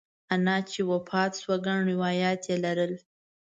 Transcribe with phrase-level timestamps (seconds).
[0.33, 2.93] انا مې چې وفات شوه ګڼ روایات یې لرل.